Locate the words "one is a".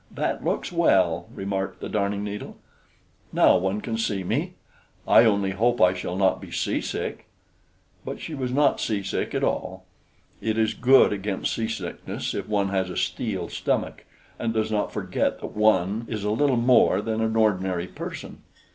15.55-16.31